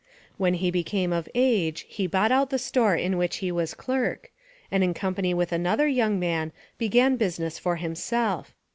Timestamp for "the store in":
2.49-3.17